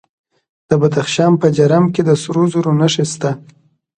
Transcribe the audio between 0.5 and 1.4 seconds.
د بدخشان